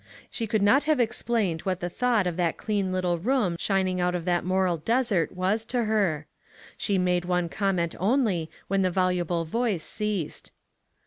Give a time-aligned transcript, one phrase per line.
[0.31, 3.97] She could not have explained what the thought of that clean little room shining 3OO
[3.97, 4.03] ONE COMMONPLACE DAY.
[4.07, 6.25] out of that moral desert was to her.
[6.75, 10.49] She made one comment only, when the voluble voice ceased.